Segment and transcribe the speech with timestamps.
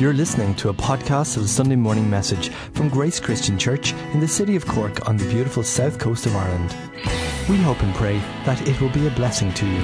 [0.00, 4.20] You're listening to a podcast of the Sunday morning message from Grace Christian Church in
[4.20, 6.74] the city of Cork on the beautiful south coast of Ireland.
[7.50, 8.16] We hope and pray
[8.46, 9.82] that it will be a blessing to you.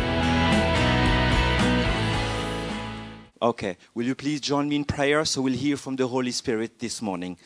[3.43, 6.79] Okay, will you please join me in prayer so we'll hear from the Holy Spirit
[6.79, 7.37] this morning?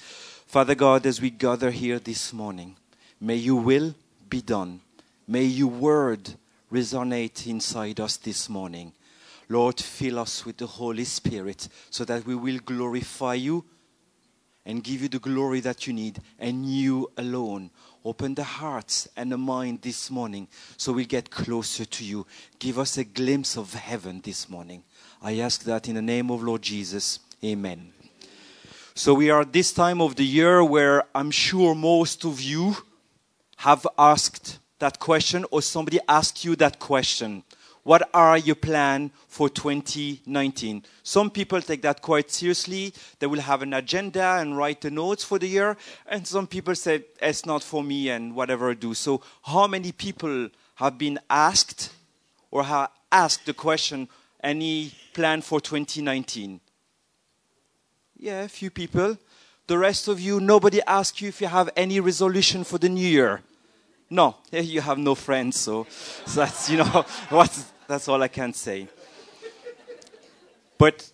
[0.47, 2.77] Father God, as we gather here this morning,
[3.21, 3.97] may your will
[4.29, 4.81] be done.
[5.27, 6.35] May your word
[6.73, 8.93] resonate inside us this morning.
[9.51, 13.65] Lord, fill us with the Holy Spirit so that we will glorify you
[14.65, 17.71] and give you the glory that you need and you alone.
[18.05, 22.29] Open the hearts and the mind this morning so we get closer to you.
[22.61, 24.85] Give us a glimpse of heaven this morning.
[25.21, 27.19] I ask that in the name of Lord Jesus.
[27.45, 27.93] Amen.
[28.95, 32.77] So we are at this time of the year where I'm sure most of you
[33.57, 37.43] have asked that question or somebody asked you that question.
[37.91, 40.85] What are your plans for 2019?
[41.03, 42.95] Some people take that quite seriously.
[43.19, 45.77] They will have an agenda and write the notes for the year.
[46.07, 48.95] And some people say, it's not for me and whatever I do.
[48.95, 51.93] So, how many people have been asked
[52.53, 54.09] or have asked the question,
[54.41, 56.61] any plan for 2019?
[58.17, 59.19] Yeah, a few people.
[59.67, 63.09] The rest of you, nobody asked you if you have any resolution for the new
[63.09, 63.43] year.
[64.09, 65.89] No, you have no friends, so,
[66.37, 66.85] that's you know
[67.31, 67.51] what
[67.91, 68.87] that's all I can say.
[70.79, 71.11] But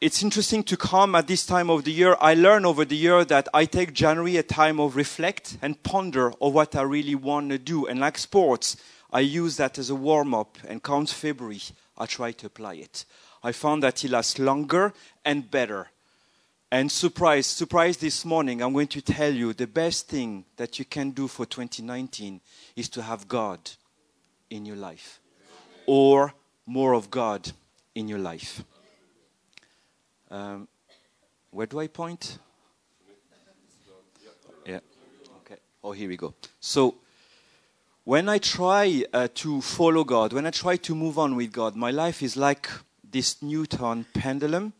[0.00, 2.14] it's interesting to come at this time of the year.
[2.20, 6.32] I learn over the year that I take January a time of reflect and ponder
[6.42, 7.86] of what I really want to do.
[7.86, 8.76] And like sports,
[9.10, 10.58] I use that as a warm up.
[10.68, 11.62] And comes February,
[11.96, 13.06] I try to apply it.
[13.42, 14.92] I found that it lasts longer
[15.24, 15.88] and better.
[16.70, 20.84] And surprise, surprise this morning, I'm going to tell you the best thing that you
[20.84, 22.42] can do for 2019
[22.76, 23.70] is to have God
[24.50, 25.20] in your life
[25.88, 26.34] or
[26.66, 27.50] more of God
[27.94, 28.62] in your life.
[30.30, 30.68] Um,
[31.50, 32.38] where do I point?
[34.66, 34.80] Yeah.
[35.40, 35.56] Okay.
[35.82, 36.34] Oh, here we go.
[36.60, 36.96] So,
[38.04, 41.74] when I try uh, to follow God, when I try to move on with God,
[41.74, 42.68] my life is like
[43.02, 44.74] this Newton pendulum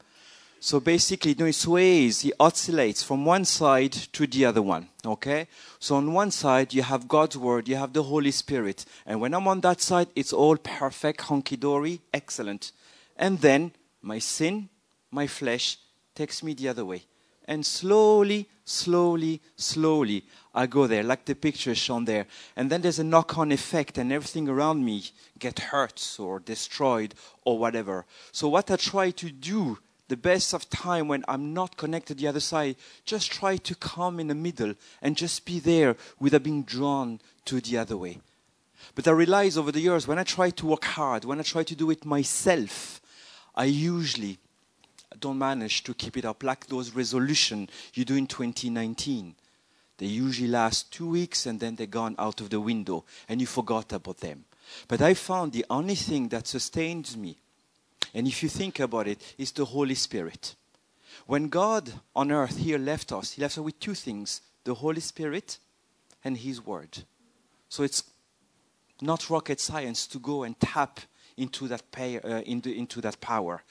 [0.61, 4.89] so basically, you know, it sways, it oscillates from one side to the other one.
[5.05, 5.47] Okay?
[5.79, 8.85] So on one side, you have God's Word, you have the Holy Spirit.
[9.07, 12.73] And when I'm on that side, it's all perfect, honky dory, excellent.
[13.17, 14.69] And then my sin,
[15.11, 15.79] my flesh,
[16.15, 17.05] takes me the other way.
[17.47, 20.25] And slowly, slowly, slowly,
[20.55, 22.27] I go there, like the picture shown there.
[22.57, 25.05] And then there's a knock on effect, and everything around me
[25.39, 27.15] get hurt or destroyed
[27.45, 28.05] or whatever.
[28.33, 32.29] So, what I try to do the best of time when I'm not connected the
[32.29, 36.63] other side, just try to come in the middle and just be there without being
[36.63, 38.19] drawn to the other way.
[38.95, 41.63] But I realize over the years when I try to work hard, when I try
[41.63, 43.01] to do it myself,
[43.55, 44.39] I usually
[45.21, 49.35] don't manage to keep it up like those resolutions you do in 2019.
[49.99, 53.47] They usually last two weeks and then they're gone out of the window and you
[53.47, 54.45] forgot about them.
[54.87, 57.37] But I found the only thing that sustains me
[58.15, 60.55] and if you think about it, it's the Holy Spirit.
[61.27, 65.01] When God on earth here left us, He left us with two things the Holy
[65.01, 65.59] Spirit
[66.25, 67.05] and His Word.
[67.69, 68.03] So it's
[69.01, 71.01] not rocket science to go and tap
[71.37, 73.63] into that, pay, uh, into, into that power.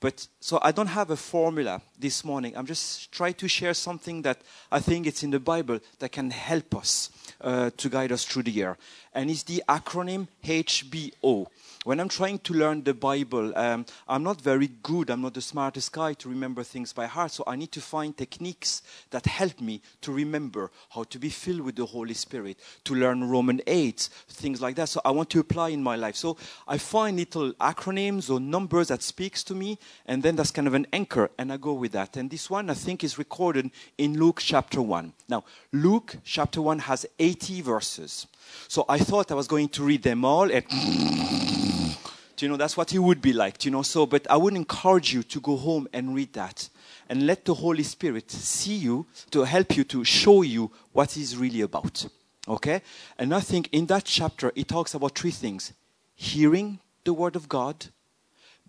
[0.00, 2.56] But so I don't have a formula this morning.
[2.56, 6.30] I'm just trying to share something that I think it's in the Bible that can
[6.30, 8.76] help us to guide us through the year.
[9.14, 11.46] And it's the acronym HBO
[11.84, 15.10] when I'm trying to learn the Bible, um, I'm not very good.
[15.10, 17.32] I'm not the smartest guy to remember things by heart.
[17.32, 21.62] So I need to find techniques that help me to remember how to be filled
[21.62, 24.90] with the Holy Spirit, to learn Roman 8, things like that.
[24.90, 26.14] So I want to apply in my life.
[26.14, 26.36] So
[26.68, 30.74] I find little acronyms or numbers that speaks to me, and then that's kind of
[30.74, 32.16] an anchor, and I go with that.
[32.16, 35.12] And this one I think is recorded in Luke chapter 1.
[35.28, 38.26] Now, Luke chapter 1 has 80 verses.
[38.68, 40.64] So I thought I was going to read them all and
[42.38, 43.82] you know, that's what it would be like, you know.
[43.82, 46.68] So, but I would encourage you to go home and read that
[47.08, 51.36] and let the Holy Spirit see you to help you to show you what is
[51.36, 52.06] really about.
[52.48, 52.82] Okay?
[53.18, 55.72] And I think in that chapter, it talks about three things
[56.14, 57.86] hearing the Word of God,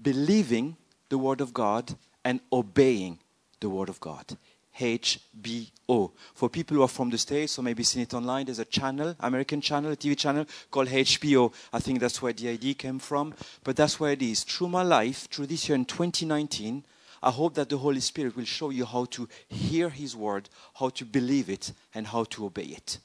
[0.02, 0.78] believing
[1.10, 3.20] the Word of God, and obeying
[3.60, 4.38] the Word of God.
[4.80, 6.12] HBO.
[6.34, 9.16] For people who are from the States or maybe seen it online, there's a channel,
[9.20, 11.54] American channel, a TV channel called HBO.
[11.72, 13.34] I think that's where the idea came from.
[13.64, 14.44] But that's where it is.
[14.44, 16.84] Through my life, through this year in 2019,
[17.22, 20.90] I hope that the Holy Spirit will show you how to hear His word, how
[20.90, 22.98] to believe it, and how to obey it.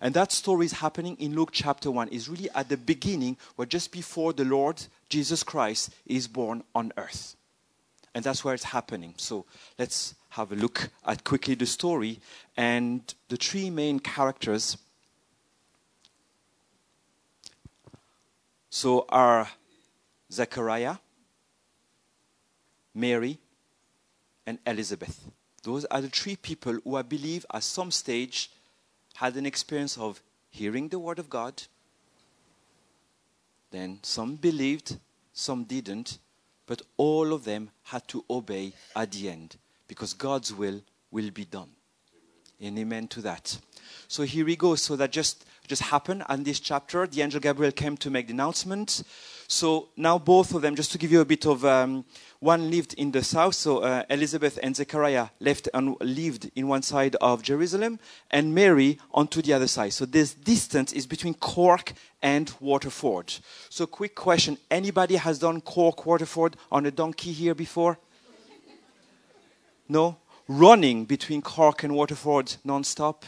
[0.00, 2.08] And that story is happening in Luke chapter 1.
[2.08, 6.92] Is really at the beginning, where just before the Lord Jesus Christ is born on
[6.96, 7.36] earth.
[8.14, 9.14] And that's where it's happening.
[9.16, 9.44] So
[9.78, 12.20] let's have a look at quickly the story
[12.56, 14.76] and the three main characters.
[18.70, 19.48] So are
[20.32, 20.96] Zechariah,
[22.94, 23.38] Mary,
[24.46, 25.20] and Elizabeth.
[25.64, 28.50] Those are the three people who I believe at some stage
[29.14, 31.62] had an experience of hearing the word of God.
[33.72, 34.98] Then some believed,
[35.32, 36.18] some didn't,
[36.66, 39.56] but all of them had to obey at the end
[39.90, 41.68] because God's will will be done.
[42.60, 43.58] And amen to that.
[44.06, 44.76] So here we go.
[44.76, 47.08] So that just just happened in this chapter.
[47.08, 49.02] The angel Gabriel came to make the announcement.
[49.48, 52.04] So now both of them, just to give you a bit of, um,
[52.38, 53.54] one lived in the south.
[53.54, 57.98] So uh, Elizabeth and Zechariah left and lived in one side of Jerusalem,
[58.30, 59.92] and Mary onto the other side.
[59.92, 63.34] So this distance is between Cork and Waterford.
[63.68, 67.98] So quick question: Anybody has done Cork Waterford on a donkey here before?
[69.90, 73.24] No, running between Cork and Waterford non-stop.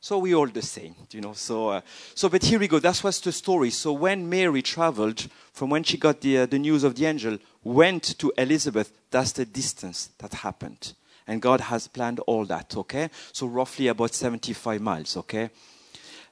[0.00, 1.34] So we all the same, you know.
[1.34, 1.82] So, uh,
[2.14, 2.78] so but here we go.
[2.78, 3.68] That's what's the story.
[3.68, 7.36] So when Mary traveled from when she got the, uh, the news of the angel,
[7.62, 10.94] went to Elizabeth, that's the distance that happened.
[11.26, 13.10] And God has planned all that, okay?
[13.32, 15.50] So roughly about 75 miles, okay?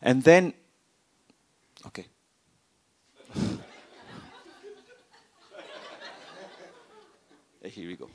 [0.00, 0.54] And then,
[1.86, 2.06] okay.
[7.64, 8.08] here we go.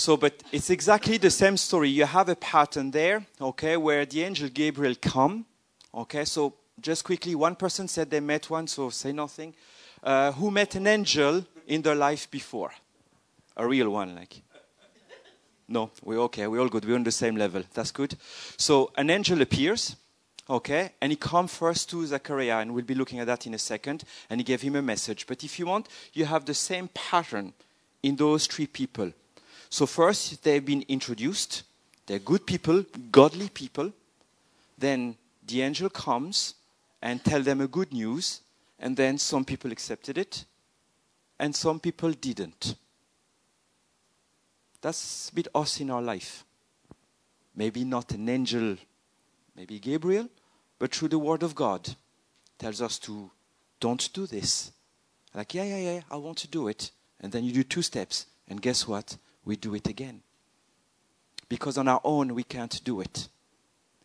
[0.00, 1.90] So, but it's exactly the same story.
[1.90, 5.44] You have a pattern there, okay, where the angel Gabriel come,
[5.92, 6.24] okay.
[6.24, 9.54] So, just quickly, one person said they met one, so say nothing.
[10.02, 12.72] Uh, who met an angel in their life before?
[13.58, 14.40] A real one, like.
[15.68, 16.46] No, we're okay.
[16.46, 16.86] We're all good.
[16.86, 17.62] We're on the same level.
[17.74, 18.16] That's good.
[18.56, 19.96] So, an angel appears,
[20.48, 23.58] okay, and he comes first to Zechariah, and we'll be looking at that in a
[23.58, 25.26] second, and he gave him a message.
[25.26, 27.52] But if you want, you have the same pattern
[28.02, 29.12] in those three people.
[29.70, 31.62] So, first, they've been introduced.
[32.06, 33.92] They're good people, godly people.
[34.76, 36.54] Then the angel comes
[37.00, 38.40] and tell them a good news,
[38.78, 40.44] and then some people accepted it,
[41.38, 42.74] and some people didn't.
[44.80, 46.44] That's a bit us in our life.
[47.54, 48.76] Maybe not an angel,
[49.54, 50.28] maybe Gabriel,
[50.78, 51.94] but through the word of God
[52.58, 53.30] tells us to
[53.78, 54.72] don't do this.
[55.34, 56.90] Like, yeah, yeah, yeah, I want to do it.
[57.20, 59.16] And then you do two steps, and guess what?
[59.44, 60.22] We do it again.
[61.48, 63.28] Because on our own, we can't do it.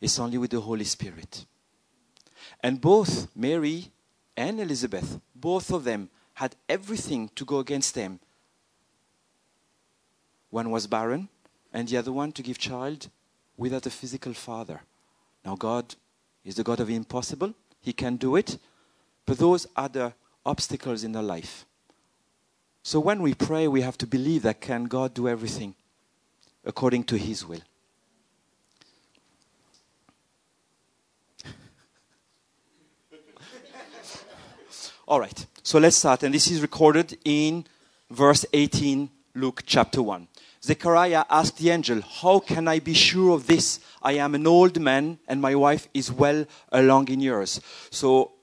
[0.01, 1.45] It's only with the Holy Spirit.
[2.61, 3.91] And both Mary
[4.35, 8.19] and Elizabeth, both of them, had everything to go against them.
[10.49, 11.29] One was barren,
[11.73, 13.09] and the other one to give child
[13.57, 14.81] without a physical father.
[15.45, 15.95] Now, God
[16.43, 17.53] is the God of the impossible.
[17.81, 18.57] He can do it.
[19.25, 20.13] But those are the
[20.45, 21.65] obstacles in their life.
[22.85, 25.73] So when we pray, we have to believe that can God do everything
[26.63, 27.61] according to his will.
[35.07, 35.47] All right.
[35.63, 37.65] So let's start and this is recorded in
[38.11, 40.27] verse 18 Luke chapter 1.
[40.61, 43.79] Zechariah asked the angel, How can I be sure of this?
[44.03, 47.59] I am an old man and my wife is well along in years.
[47.89, 48.33] So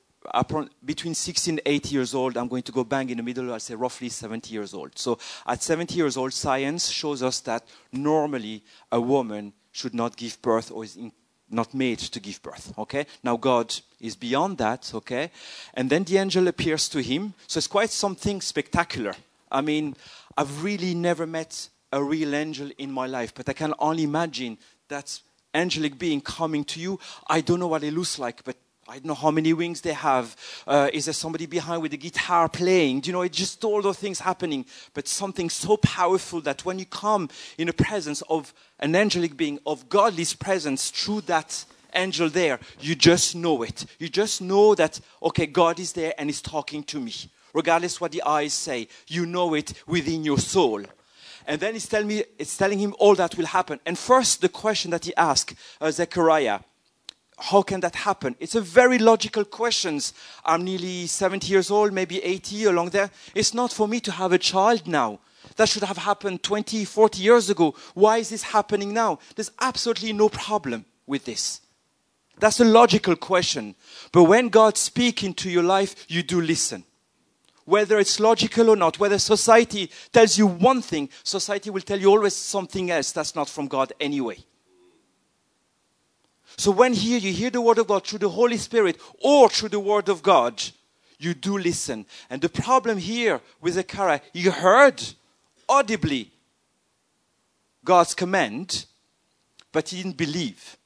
[0.85, 3.61] between 16 and 80 years old, I'm going to go bang in the middle, I'll
[3.61, 4.99] say roughly 70 years old.
[4.99, 10.41] So at 70 years old, science shows us that normally a woman should not give
[10.43, 11.13] birth or is in,
[11.53, 12.73] not made to give birth.
[12.79, 13.07] Okay?
[13.23, 15.31] Now God is beyond that, okay?
[15.75, 17.35] And then the angel appears to him.
[17.47, 19.15] So it's quite something spectacular.
[19.51, 19.95] I mean,
[20.37, 24.57] I've really never met a real angel in my life, but I can only imagine
[24.89, 25.21] that
[25.55, 26.99] angelic being coming to you.
[27.27, 28.57] I don't know what it looks like, but
[28.93, 30.37] I don't know how many wings they have.
[30.67, 33.01] Uh, is there somebody behind with the guitar playing?
[33.01, 36.79] Do you know, it's just all those things happening, but something so powerful that when
[36.79, 42.29] you come in the presence of an angelic being, of godly's presence through that angel
[42.29, 43.87] there, you just know it.
[43.99, 47.15] You just know that, okay, God is there and is talking to me.
[47.55, 50.83] Regardless what the eyes say, you know it within your soul.
[51.47, 53.81] And then it's telling, me, it's telling him all that will happen.
[53.87, 56.61] And first, the question that he asked uh, Zechariah
[57.43, 58.37] how can that happen?
[58.39, 60.01] It's a very logical question.
[60.45, 63.11] I'm nearly 70 years old, maybe 80 along there.
[63.35, 65.19] It's not for me to have a child now.
[65.57, 67.75] That should have happened 20, 40 years ago.
[67.95, 69.19] Why is this happening now?
[69.35, 71.61] There's absolutely no problem with this.
[72.39, 73.75] That's a logical question.
[74.13, 76.85] But when God speaks into your life, you do listen.
[77.65, 82.09] Whether it's logical or not, whether society tells you one thing, society will tell you
[82.09, 84.39] always something else that's not from God anyway.
[86.57, 89.71] So when here you hear the word of God through the Holy Spirit or through
[89.71, 90.63] the word of God,
[91.19, 92.05] you do listen.
[92.29, 95.03] And the problem here with Zechariah, he heard
[95.69, 96.31] audibly
[97.85, 98.87] God's command,
[99.73, 100.77] but he didn't believe.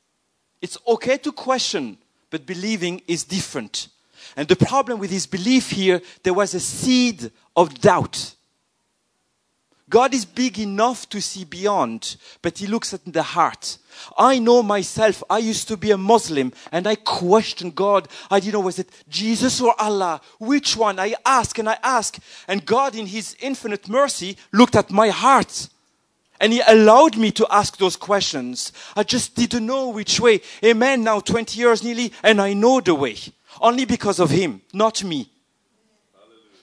[0.62, 1.98] It's okay to question,
[2.30, 3.88] but believing is different.
[4.36, 8.35] And the problem with his belief here, there was a seed of doubt.
[9.88, 13.78] God is big enough to see beyond, but He looks at the heart.
[14.18, 18.08] I know myself, I used to be a Muslim and I questioned God.
[18.28, 20.20] I didn't know, was it Jesus or Allah?
[20.38, 20.98] Which one?
[20.98, 22.18] I ask and I ask.
[22.48, 25.68] And God, in His infinite mercy, looked at my heart.
[26.40, 28.72] And He allowed me to ask those questions.
[28.96, 30.40] I just didn't know which way.
[30.64, 31.04] Amen.
[31.04, 33.16] Now 20 years nearly, and I know the way.
[33.60, 35.30] Only because of Him, not me.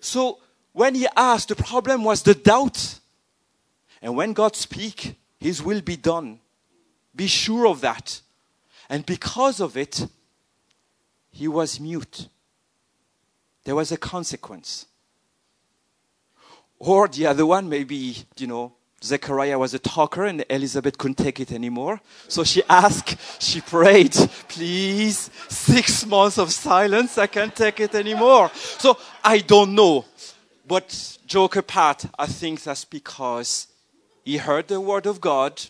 [0.02, 0.40] So
[0.74, 3.00] when He asked, the problem was the doubt.
[4.04, 6.40] And when God speaks, His will be done.
[7.16, 8.22] Be sure of that.
[8.90, 10.06] And because of it,
[11.32, 12.28] he was mute.
[13.64, 14.86] There was a consequence.
[16.80, 21.40] Or the other one, maybe, you know, Zechariah was a talker and Elizabeth couldn't take
[21.40, 22.02] it anymore.
[22.28, 24.14] So she asked, she prayed,
[24.48, 28.52] please, six months of silence, I can't take it anymore.
[28.54, 30.06] So I don't know.
[30.66, 33.68] But joke apart, I think that's because
[34.24, 35.62] he heard the word of God,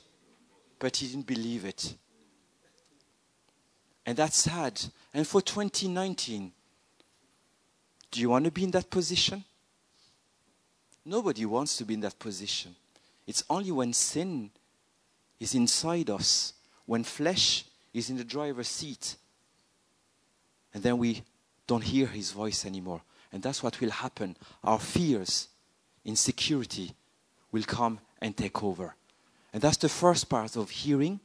[0.80, 1.96] but he didn't believe it.
[4.06, 4.80] And that's sad.
[5.14, 6.52] And for 2019,
[8.12, 9.44] do you want to be in that position?
[11.06, 12.76] Nobody wants to be in that position.
[13.26, 14.52] It's only when sin
[15.40, 16.54] is inside us,
[16.86, 19.16] when flesh is in the driver's seat,
[20.74, 21.24] and then we
[21.68, 23.02] don't hear his voice anymore.
[23.32, 24.36] And that's what will happen.
[24.64, 25.48] Our fears,
[26.06, 26.94] insecurity
[27.52, 28.96] will come and take over.
[29.52, 31.20] And that's the first part of hearing,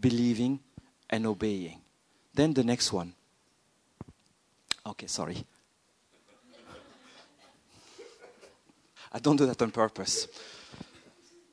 [0.00, 0.60] believing,
[1.10, 1.80] and obeying.
[2.32, 3.12] Then the next one.
[4.86, 5.44] Okay, sorry.
[9.12, 10.28] I don't do that on purpose.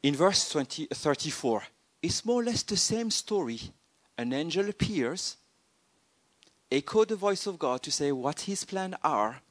[0.03, 1.63] In verse 20, 34,
[2.01, 3.59] it's more or less the same story.
[4.17, 5.38] An angel appears,
[6.71, 9.41] echo the voice of God to say what his plans are.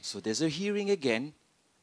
[0.00, 1.34] So there's a hearing again,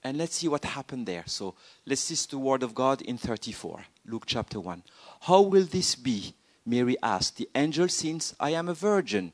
[0.03, 1.24] and let's see what happened there.
[1.25, 1.55] So
[1.86, 4.83] let's see the word of God in 34, Luke chapter 1.
[5.22, 6.33] How will this be?
[6.65, 9.33] Mary asked the angel, since I am a virgin.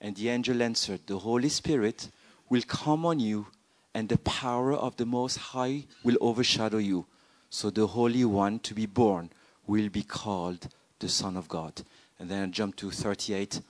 [0.00, 2.08] And the angel answered, The Holy Spirit
[2.48, 3.46] will come on you,
[3.94, 7.06] and the power of the Most High will overshadow you.
[7.50, 9.30] So the Holy One to be born
[9.66, 10.68] will be called
[11.00, 11.82] the Son of God.
[12.18, 13.60] And then I jump to 38.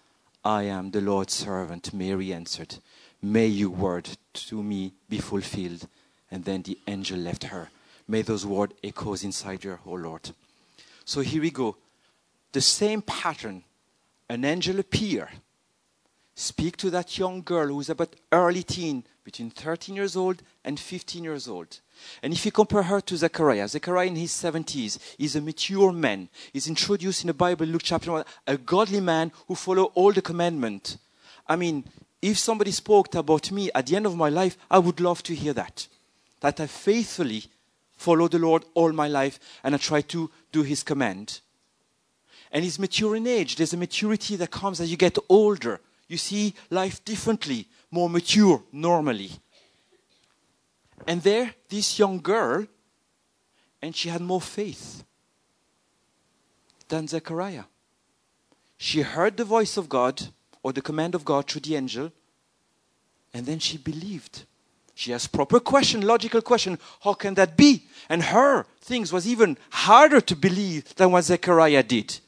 [0.45, 1.93] I am the Lord's servant.
[1.93, 2.77] Mary answered,
[3.23, 5.87] May your word to me be fulfilled
[6.31, 7.71] and then the angel left her.
[8.07, 10.31] May those words echoes inside your, oh Lord.
[11.05, 11.77] So here we go.
[12.53, 13.65] The same pattern.
[14.31, 15.31] An angel appear,
[16.35, 21.23] speak to that young girl who's about early teen, between 13 years old and 15
[21.23, 21.81] years old.
[22.23, 26.31] And if you compare her to Zechariah, Zechariah in his 70s is a mature man.
[26.51, 30.23] He's introduced in the Bible, Luke chapter 1, a godly man who follow all the
[30.23, 30.97] commandment.
[31.47, 31.85] I mean,
[32.23, 35.35] if somebody spoke about me at the end of my life, I would love to
[35.35, 35.89] hear that
[36.41, 37.45] that I faithfully
[37.97, 41.41] follow the Lord all my life and I try to do His command.
[42.51, 43.57] And he's mature in age.
[43.57, 45.81] There's a maturity that comes as you get older.
[46.07, 49.33] You see life differently, more mature normally.
[51.07, 52.67] And there, this young girl,
[53.83, 55.05] and she had more faith
[56.89, 57.65] than Zechariah.
[58.79, 60.29] She heard the voice of God
[60.63, 62.11] or the command of God through the angel,
[63.35, 64.45] and then she believed.
[64.99, 66.77] She has proper question, logical question.
[67.05, 67.85] How can that be?
[68.09, 72.19] And her things was even harder to believe than what Zechariah did.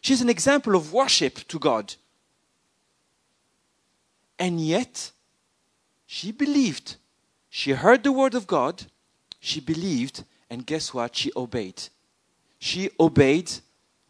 [0.00, 1.92] She's an example of worship to God.
[4.38, 5.10] And yet,
[6.06, 6.94] she believed.
[7.48, 8.84] She heard the word of God.
[9.40, 10.22] She believed.
[10.48, 11.16] And guess what?
[11.16, 11.82] She obeyed.
[12.60, 13.50] She obeyed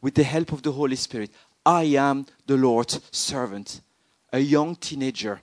[0.02, 1.30] with the help of the Holy Spirit.
[1.64, 3.80] I am the Lord's servant.
[4.30, 5.40] A young teenager.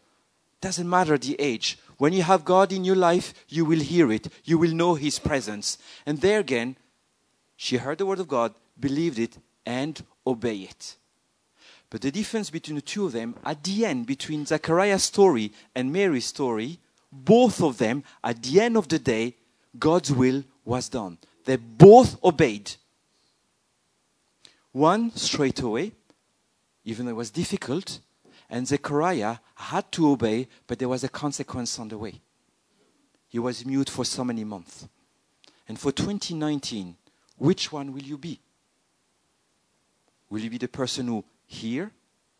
[0.61, 4.27] Doesn't matter the age when you have God in your life, you will hear it.
[4.43, 5.77] You will know His presence.
[6.05, 6.77] And there again,
[7.55, 10.95] she heard the word of God, believed it, and obey it.
[11.89, 15.91] But the difference between the two of them, at the end, between Zechariah's story and
[15.91, 16.79] Mary's story,
[17.11, 19.35] both of them, at the end of the day,
[19.79, 21.17] God's will was done.
[21.45, 22.71] They both obeyed.
[24.71, 25.93] One straight away,
[26.83, 27.99] even though it was difficult,
[28.49, 32.21] and Zechariah had to obey, but there was a consequence on the way.
[33.27, 34.87] He was mute for so many months.
[35.67, 36.95] And for 2019,
[37.37, 38.39] which one will you be?
[40.29, 41.91] Will you be the person who hear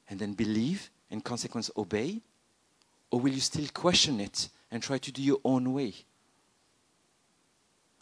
[0.10, 2.22] and then believe and consequence obey?
[3.12, 5.94] Or will you still question it and try to do your own way?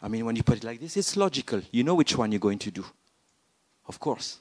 [0.00, 1.62] I mean, when you put it like this, it's logical.
[1.72, 2.84] You know which one you're going to do.
[3.88, 4.38] Of course.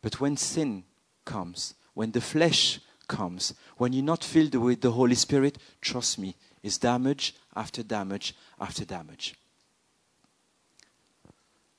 [0.00, 0.84] But when sin
[1.24, 6.36] comes, when the flesh comes, when you're not filled with the Holy Spirit, trust me,
[6.62, 9.34] it's damage after damage after damage.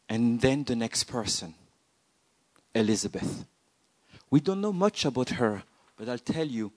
[0.09, 1.53] And then the next person,
[2.73, 3.45] Elizabeth.
[4.31, 5.61] We don't know much about her,
[5.97, 6.71] but I'll tell you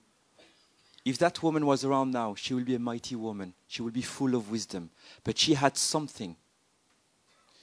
[1.07, 3.55] if that woman was around now, she will be a mighty woman.
[3.67, 4.91] She will be full of wisdom.
[5.25, 6.37] But she had something.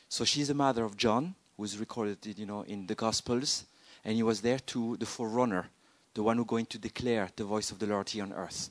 [0.09, 3.65] So she's the mother of John, who is recorded, you know, in the Gospels,
[4.07, 5.69] and he was there too, the forerunner,
[6.13, 8.69] the one who's going to declare the voice of the Lord here on earth.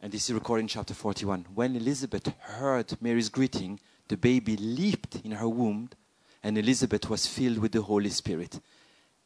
[0.00, 1.44] And this is recorded in chapter 41.
[1.54, 5.90] When Elizabeth heard Mary's greeting, the baby leaped in her womb,
[6.42, 8.58] and Elizabeth was filled with the Holy Spirit.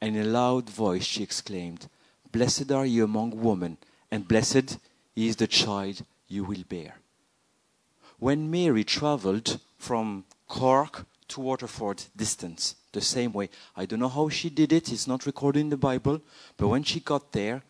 [0.01, 1.89] And in a loud voice she exclaimed,
[2.33, 3.77] Blessed are you among women,
[4.11, 4.79] and blessed
[5.15, 6.97] is the child you will bear.
[8.19, 14.29] When Mary traveled from Cork to Waterford distance, the same way, I don't know how
[14.29, 16.21] she did it, it's not recorded in the Bible,
[16.57, 17.63] but when she got there,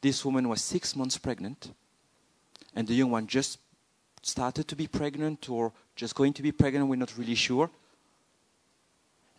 [0.00, 1.72] this woman was six months pregnant,
[2.74, 3.58] and the young one just
[4.22, 7.70] started to be pregnant or just going to be pregnant, we're not really sure.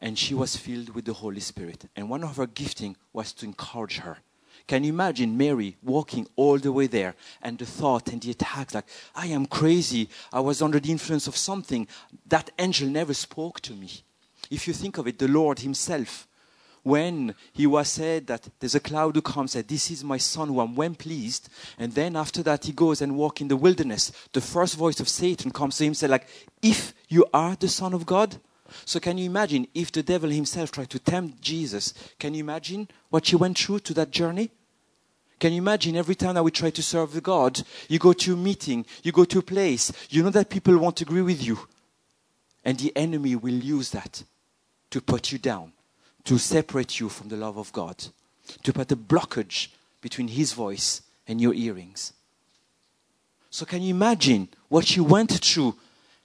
[0.02, 1.86] And she was filled with the Holy Spirit.
[1.96, 4.18] And one of her gifting was to encourage her
[4.70, 8.76] can you imagine Mary walking all the way there and the thought and the attacks
[8.76, 8.86] like,
[9.16, 10.10] I am crazy.
[10.32, 11.88] I was under the influence of something.
[12.28, 13.90] That angel never spoke to me.
[14.52, 16.28] If you think of it, the Lord Himself,
[16.84, 20.50] when He was said that there's a cloud who comes, said, This is my son
[20.50, 21.50] who I'm well pleased.
[21.80, 24.12] And then after that, He goes and walk in the wilderness.
[24.34, 26.28] The first voice of Satan comes to Him, said, like,
[26.62, 28.40] If you are the Son of God,
[28.86, 31.92] so, can you imagine if the devil himself tried to tempt Jesus?
[32.20, 34.52] Can you imagine what he went through to that journey?
[35.40, 38.38] Can you imagine every time that we try to serve God, you go to a
[38.38, 41.58] meeting, you go to a place, you know that people won't agree with you.
[42.66, 44.24] And the enemy will use that
[44.92, 45.72] to put you down,
[46.26, 48.04] to separate you from the love of God,
[48.64, 49.70] to put a blockage
[50.02, 52.12] between his voice and your earrings.
[53.50, 55.76] So, can you imagine what she went through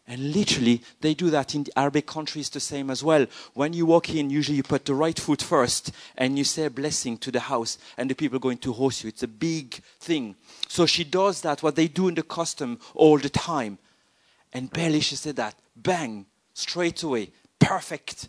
[0.06, 3.26] and literally, they do that in the Arabic countries the same as well.
[3.54, 6.70] When you walk in, usually you put the right foot first and you say a
[6.70, 9.08] blessing to the house, and the people are going to host you.
[9.08, 10.36] It's a big thing.
[10.68, 13.78] So she does that, what they do in the custom all the time.
[14.52, 15.54] And barely she said that.
[15.74, 18.28] Bang, straight away, perfect.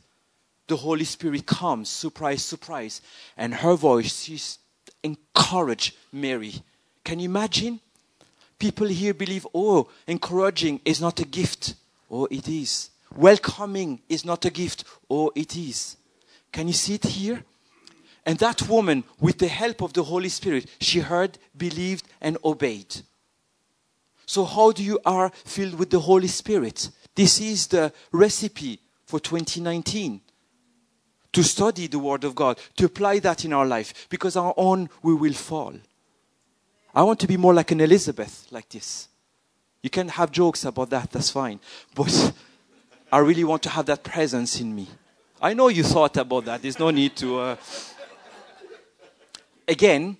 [0.68, 3.02] The Holy Spirit comes, surprise, surprise.
[3.36, 4.60] And her voice, she's
[5.04, 6.54] encourage Mary.
[7.04, 7.80] Can you imagine?
[8.58, 11.76] People here believe, oh, encouraging is not a gift.
[12.10, 12.90] Oh, it is.
[13.16, 14.84] Welcoming is not a gift.
[15.10, 15.98] Oh, it is.
[16.52, 17.44] Can you see it here?
[18.26, 22.96] And that woman, with the help of the Holy Spirit, she heard, believed, and obeyed.
[24.26, 26.90] So, how do you are filled with the Holy Spirit?
[27.14, 30.22] This is the recipe for 2019
[31.34, 34.90] to study the Word of God, to apply that in our life, because our own
[35.04, 35.74] we will fall.
[36.96, 39.10] I want to be more like an Elizabeth, like this.
[39.84, 41.60] You can have jokes about that, that's fine.
[41.94, 42.34] But
[43.12, 44.88] I really want to have that presence in me.
[45.42, 46.62] I know you thought about that.
[46.62, 47.40] There's no need to.
[47.40, 47.56] Uh...
[49.68, 50.18] Again,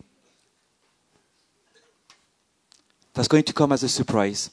[3.14, 4.52] that's going to come as a surprise.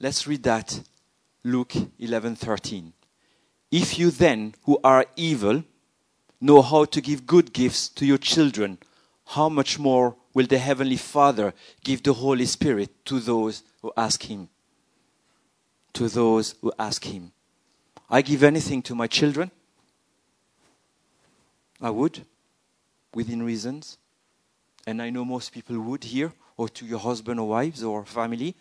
[0.00, 0.80] Let's read that.
[1.44, 2.92] Luke 11:13.
[3.70, 5.64] If you then, who are evil,
[6.40, 8.78] know how to give good gifts to your children,
[9.32, 14.22] how much more will the Heavenly Father give the Holy Spirit to those who ask
[14.22, 14.50] Him?
[15.94, 17.32] To those who ask Him.
[18.10, 19.50] I give anything to my children.
[21.80, 22.26] I would,
[23.14, 23.96] within reasons.
[24.86, 28.54] And I know most people would here, or to your husband or wives or family.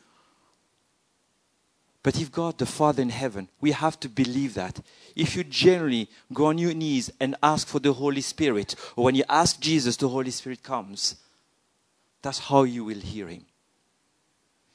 [2.03, 4.79] But if God, the Father in heaven, we have to believe that.
[5.15, 9.15] If you generally go on your knees and ask for the Holy Spirit, or when
[9.15, 11.15] you ask Jesus, the Holy Spirit comes,
[12.21, 13.45] that's how you will hear Him.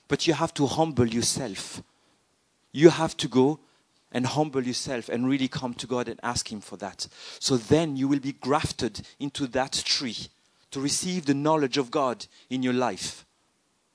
[0.08, 1.82] But you have to humble yourself.
[2.70, 3.58] You have to go
[4.12, 7.08] and humble yourself and really come to God and ask Him for that.
[7.40, 10.28] So then you will be grafted into that tree
[10.70, 13.24] to receive the knowledge of God in your life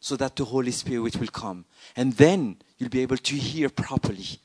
[0.01, 1.63] so that the Holy Spirit will come.
[1.95, 4.39] And then you'll be able to hear properly.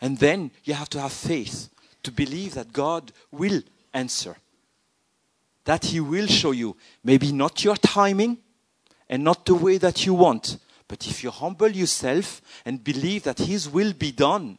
[0.00, 1.68] And then you have to have faith
[2.02, 3.62] to believe that God will
[3.94, 4.36] answer.
[5.66, 8.38] That He will show you, maybe not your timing
[9.08, 13.38] and not the way that you want, but if you humble yourself and believe that
[13.38, 14.58] His will be done,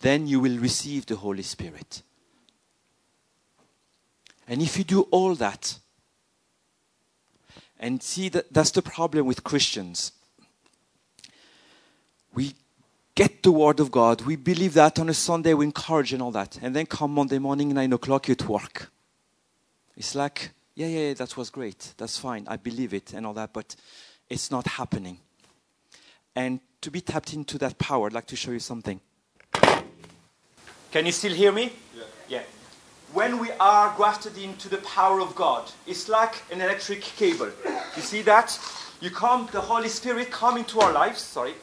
[0.00, 2.00] then you will receive the Holy Spirit.
[4.48, 5.78] And if you do all that,
[7.78, 10.12] And see, that, that's the problem with Christians.
[12.34, 12.54] We
[13.14, 16.30] get the word of God, we believe that on a Sunday, we encourage and all
[16.32, 16.58] that.
[16.62, 18.90] And then come Monday morning, 9 o'clock, you're at work.
[19.96, 21.94] It's like, yeah, yeah, yeah, that was great.
[21.96, 22.46] That's fine.
[22.48, 23.74] I believe it and all that, but
[24.28, 25.18] it's not happening.
[26.34, 29.00] And to be tapped into that power, I'd like to show you something.
[30.92, 31.72] Can you still hear me?
[31.96, 32.02] Yeah.
[32.28, 32.42] Yeah.
[33.12, 37.50] When we are grafted into the power of God, it's like an electric cable.
[37.96, 38.58] You see that?
[39.00, 41.20] You come, the Holy Spirit come into our lives.
[41.20, 41.54] Sorry.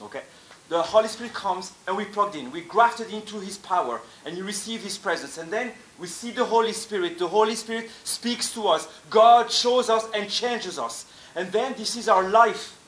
[0.00, 0.22] Okay.
[0.68, 2.50] The Holy Spirit comes and we plugged in.
[2.50, 5.38] We grafted into His power and you receive His presence.
[5.38, 7.18] And then we see the Holy Spirit.
[7.18, 8.88] The Holy Spirit speaks to us.
[9.08, 11.06] God shows us and changes us.
[11.34, 12.78] And then this is our life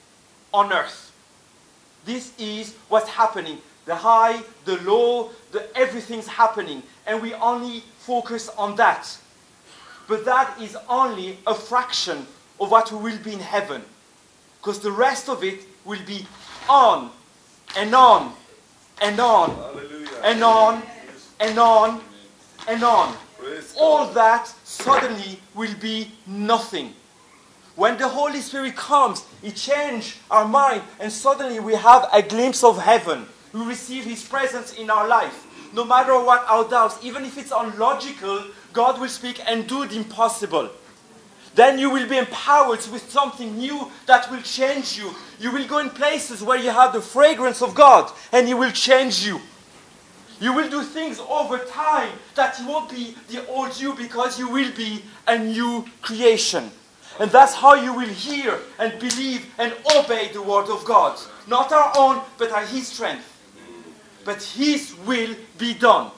[0.52, 1.12] on earth.
[2.04, 3.58] This is what's happening.
[3.90, 6.84] The high, the low, the everything's happening.
[7.08, 9.18] And we only focus on that.
[10.06, 12.24] But that is only a fraction
[12.60, 13.82] of what we will be in heaven.
[14.60, 16.24] Because the rest of it will be
[16.68, 17.10] on
[17.76, 18.32] and on
[19.02, 20.08] and on Hallelujah.
[20.22, 20.82] and on
[21.40, 22.00] and on
[22.68, 23.16] and on.
[23.40, 24.14] Praise All God.
[24.14, 26.94] that suddenly will be nothing.
[27.74, 32.62] When the Holy Spirit comes, He changes our mind, and suddenly we have a glimpse
[32.62, 33.26] of heaven.
[33.52, 35.46] We receive His presence in our life.
[35.72, 39.96] No matter what our doubts, even if it's unlogical, God will speak and do the
[39.96, 40.70] impossible.
[41.54, 45.12] Then you will be empowered with something new that will change you.
[45.40, 48.70] You will go in places where you have the fragrance of God, and He will
[48.70, 49.40] change you.
[50.40, 54.48] You will do things over time that you won't be the old you because you
[54.48, 56.70] will be a new creation.
[57.18, 61.18] And that's how you will hear and believe and obey the word of God.
[61.46, 63.29] Not our own, but our His strength.
[64.24, 66.10] But His will be done.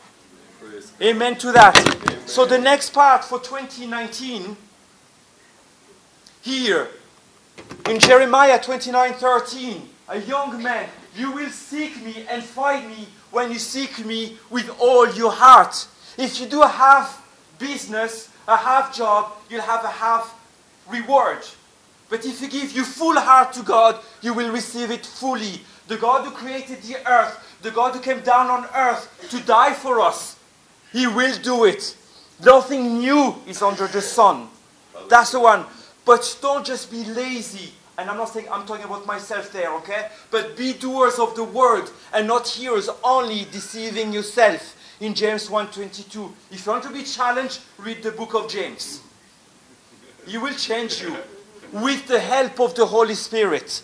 [1.01, 2.23] Amen to that.
[2.27, 4.57] So the next part for 2019,
[6.43, 6.89] here
[7.89, 13.59] in Jeremiah 29:13, a young man, you will seek me and find me when you
[13.59, 15.87] seek me with all your heart.
[16.17, 17.23] If you do a half
[17.59, 20.35] business, a half job, you'll have a half
[20.89, 21.39] reward.
[22.09, 25.61] But if you give your full heart to God, you will receive it fully.
[25.89, 29.73] The God who created the earth, the God who came down on earth to die
[29.73, 30.37] for us,
[30.93, 31.97] He will do it.
[32.45, 34.49] Nothing new is under the sun.
[35.09, 35.65] That's the one.
[36.05, 37.73] But don't just be lazy.
[37.99, 40.09] And I'm not saying I'm talking about myself there, okay?
[40.31, 44.77] But be doers of the word and not hearers, only deceiving yourself.
[45.01, 46.33] In James 1:22.
[46.53, 49.01] If you want to be challenged, read the book of James.
[50.27, 51.17] He will change you
[51.73, 53.83] with the help of the Holy Spirit.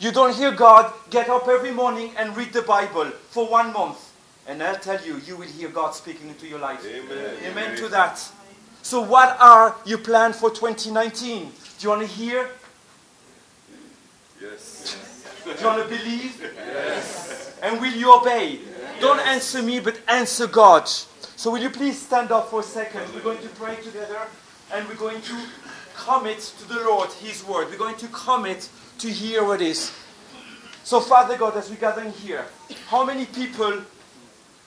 [0.00, 4.12] You don't hear God, get up every morning and read the Bible for one month.
[4.46, 6.82] And I'll tell you, you will hear God speaking into your life.
[6.86, 7.36] Amen.
[7.44, 8.18] Amen to that.
[8.80, 11.42] So, what are your plans for 2019?
[11.42, 12.48] Do you want to hear?
[14.40, 15.22] Yes.
[15.44, 16.50] Do you want to believe?
[16.56, 17.58] Yes.
[17.62, 18.60] And will you obey?
[19.00, 20.88] Don't answer me, but answer God.
[20.88, 23.02] So, will you please stand up for a second?
[23.14, 24.20] We're going to pray together
[24.72, 25.36] and we're going to
[25.94, 27.68] commit to the Lord His word.
[27.68, 29.92] We're going to commit to hear what is.
[30.84, 32.46] So, Father God, as we gather in here,
[32.88, 33.80] how many people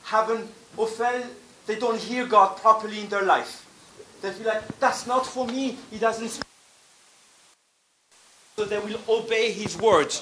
[0.03, 1.25] haven't felt
[1.65, 3.65] they don't hear God properly in their life?
[4.21, 5.77] They feel like, that's not for me.
[5.91, 6.43] He doesn't speak.
[8.55, 10.15] So they will obey His word.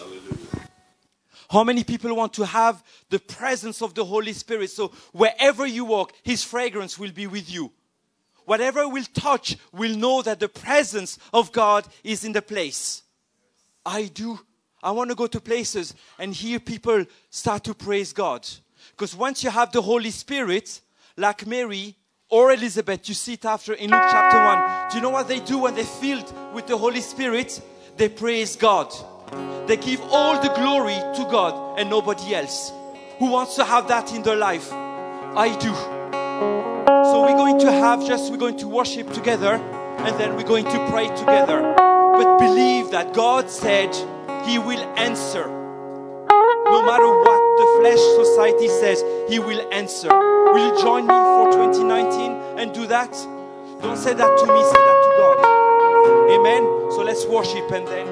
[1.49, 4.71] How many people want to have the presence of the Holy Spirit?
[4.71, 7.71] So wherever you walk, His fragrance will be with you.
[8.45, 13.03] Whatever will touch will know that the presence of God is in the place.
[13.85, 14.39] I do.
[14.83, 18.47] I want to go to places and hear people start to praise God.
[18.91, 20.81] Because once you have the Holy Spirit,
[21.17, 21.95] like Mary
[22.29, 24.89] or Elizabeth, you see it after in Luke chapter 1.
[24.91, 27.61] Do you know what they do when they're filled with the Holy Spirit?
[27.97, 28.91] They praise God.
[29.67, 32.71] They give all the glory to God and nobody else.
[33.19, 34.71] Who wants to have that in their life?
[34.73, 35.73] I do.
[37.11, 40.65] So we're going to have just, we're going to worship together and then we're going
[40.65, 41.90] to pray together.
[42.39, 43.93] Believe that God said
[44.45, 45.47] He will answer.
[45.47, 50.09] No matter what the flesh society says, He will answer.
[50.09, 53.11] Will you join me for 2019 and do that?
[53.81, 56.31] Don't say that to me, say that to God.
[56.31, 56.63] Amen.
[56.91, 58.10] So let's worship and then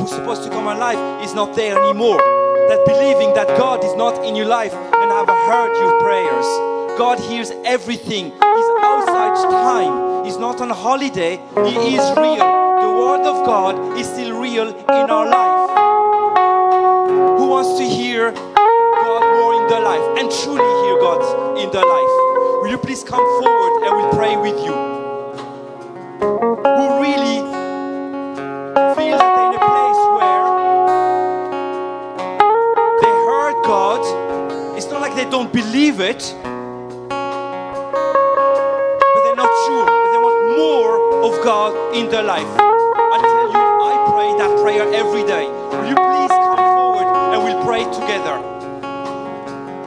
[0.00, 2.16] who's supposed to come alive is not there anymore.
[2.68, 6.46] That believing that God is not in your life and have heard your prayers.
[6.96, 8.26] God hears everything.
[8.32, 10.24] He's outside time.
[10.24, 11.36] He's not on holiday.
[11.54, 12.48] He is real.
[12.80, 15.70] The Word of God is still real in our life.
[17.38, 21.84] Who wants to hear God more in their life and truly hear God in their
[21.84, 22.12] life?
[22.62, 24.99] Will you please come forward and we'll pray with you?
[35.80, 36.36] believe it,
[37.08, 37.20] but
[39.24, 39.86] they're not sure.
[40.12, 42.44] They want more of God in their life.
[42.44, 45.48] I tell you, I pray that prayer every day.
[45.48, 48.36] Will you please come forward and we'll pray together?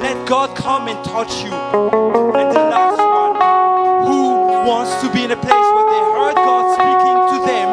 [0.02, 1.54] Let God come and touch you.
[1.54, 3.38] And the last one,
[4.10, 4.34] who
[4.66, 7.70] wants to be in a place where they heard God speaking to them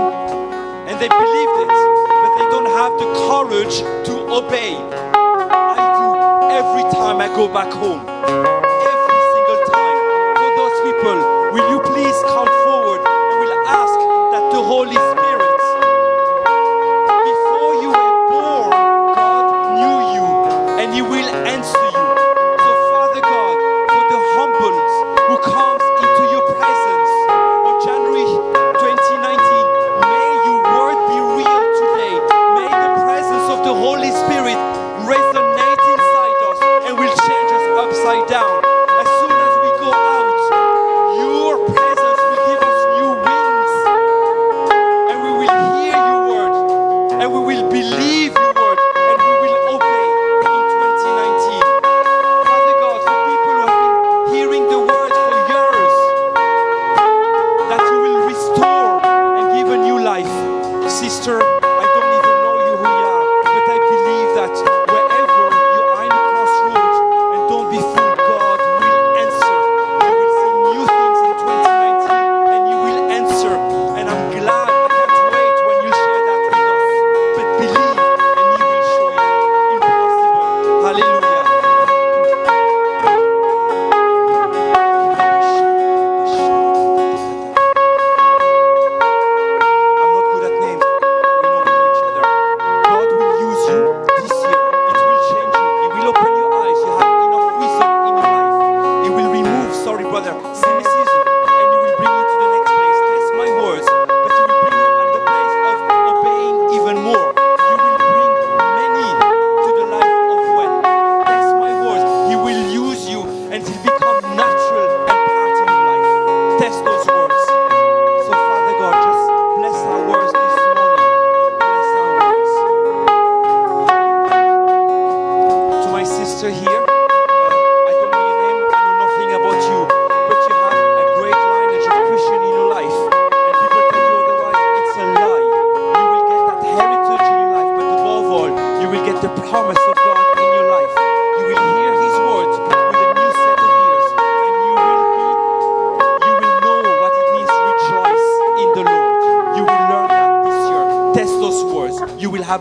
[0.92, 4.76] and they believed it, but they don't have the courage to obey.
[4.76, 6.08] I do
[6.60, 8.09] every time I go back home.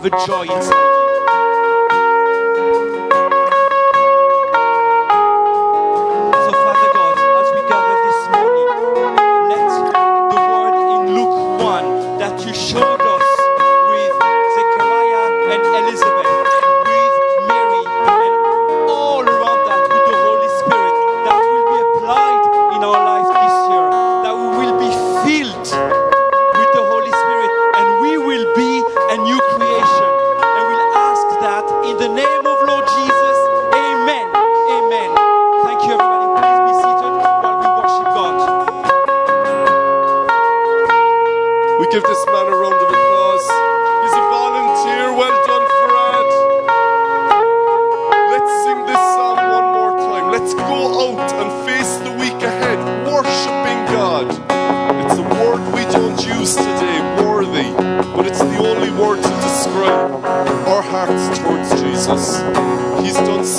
[0.02, 0.59] have a joy in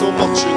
[0.02, 0.51] so much.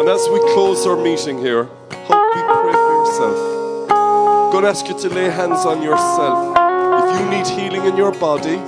[0.00, 3.38] And as we close our meeting here, hope we pray for yourself.
[3.90, 6.56] I'm going to ask you to lay hands on yourself.
[7.02, 8.58] If you need healing in your body,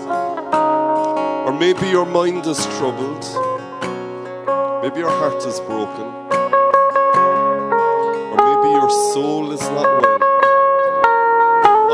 [1.47, 3.25] or maybe your mind is troubled,
[4.83, 6.07] maybe your heart is broken,
[8.31, 10.19] or maybe your soul is not well.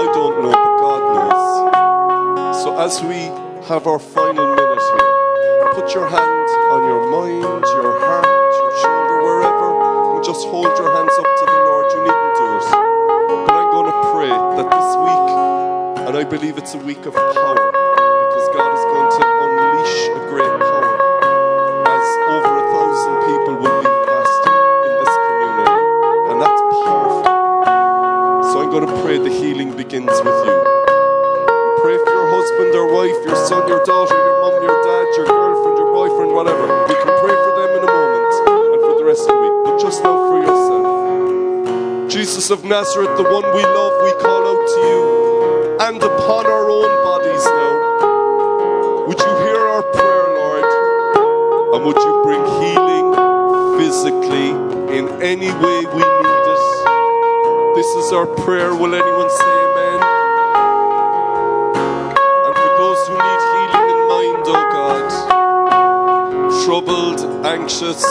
[0.00, 2.62] I don't know, but God knows.
[2.62, 3.30] So as we
[3.68, 8.38] have our final minute here, put your hand on your mind, your heart,
[10.28, 11.88] just hold your hands up to the Lord.
[11.88, 12.68] You needn't do it.
[13.48, 15.28] But I'm going to pray that this week,
[16.04, 20.20] and I believe it's a week of power, because God is going to unleash a
[20.28, 20.96] great power
[21.88, 25.80] as over a thousand people will be fasting in this community.
[26.28, 27.24] And that's powerful.
[28.52, 30.56] So I'm going to pray the healing begins with you.
[31.80, 35.24] Pray for your husband or wife, your son, your daughter, your mom, your dad, your
[35.24, 36.88] girlfriend, your boyfriend, whatever.
[42.28, 46.68] Jesus of Nazareth, the one we love, we call out to you and upon our
[46.68, 49.06] own bodies now.
[49.08, 50.68] Would you hear our prayer, Lord?
[51.72, 53.16] And would you bring healing
[53.80, 54.50] physically
[54.94, 56.64] in any way we need it?
[57.76, 58.74] This is our prayer.
[58.74, 60.00] Will anyone say amen?
[62.44, 65.08] And for those who need healing in mind, oh God,
[66.66, 68.04] troubled, anxious,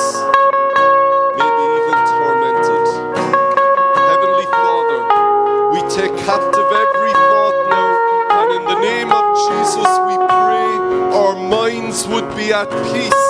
[12.65, 13.27] peace.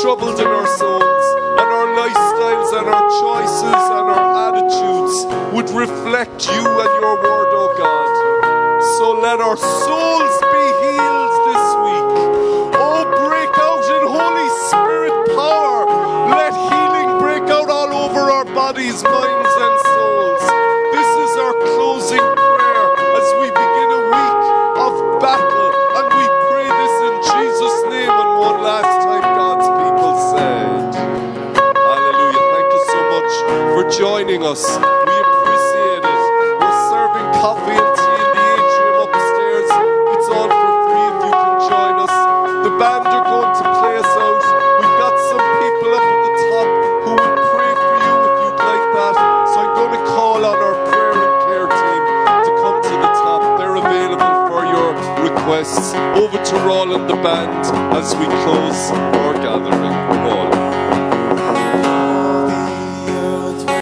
[0.00, 1.26] Troubled in our souls
[1.60, 5.16] and our lifestyles and our choices and our attitudes
[5.52, 8.12] would reflect you and your word, oh God.
[8.98, 12.08] So let our souls be healed this week.
[12.80, 15.84] Oh, break out in Holy Spirit power.
[16.40, 19.31] Let healing break out all over our bodies, minds,
[34.52, 36.20] We appreciate it.
[36.60, 39.68] We're serving coffee and tea in the atrium upstairs.
[40.12, 42.12] It's all for free if you can join us.
[42.60, 44.44] The band are going to play us out.
[44.76, 46.68] We've got some people up at the top
[47.00, 49.16] who will pray for you if you'd like that.
[49.48, 52.02] So I'm going to call on our prayer and care team
[52.44, 53.56] to come to the top.
[53.56, 54.92] They're available for your
[55.32, 55.96] requests.
[56.20, 57.64] Over to Roland the band
[57.96, 59.31] as we close.